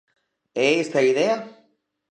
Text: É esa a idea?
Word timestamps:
É 0.65 0.67
esa 0.81 0.97
a 0.99 1.07
idea? 1.11 1.37